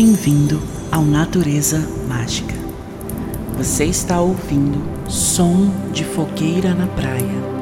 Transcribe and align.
bem-vindo 0.00 0.62
ao 0.92 1.02
Natureza 1.02 1.84
Mágica. 2.06 2.54
Você 3.56 3.84
está 3.84 4.20
ouvindo 4.20 4.80
som 5.10 5.68
de 5.92 6.04
fogueira 6.04 6.72
na 6.72 6.86
praia 6.86 7.57